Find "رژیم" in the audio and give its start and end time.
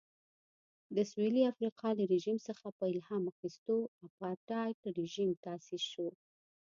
2.13-2.37, 4.99-5.29